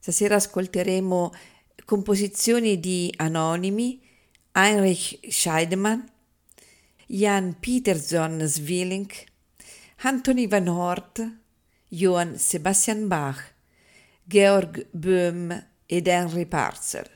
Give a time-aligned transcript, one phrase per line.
[0.00, 1.30] Stasera ascolteremo
[1.84, 4.00] composizioni di Anonimi,
[4.52, 6.00] Heinrich Scheidemann,
[7.06, 9.12] Jan Peterson Zwilling,
[9.98, 11.30] Anthony Van Hort,
[11.88, 13.42] Johann Sebastian Bach,
[14.24, 15.52] Georg Böhm
[15.84, 17.06] ed Henry Parcel.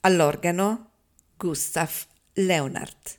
[0.00, 0.92] All'organo
[1.36, 3.18] Gustav Leonard.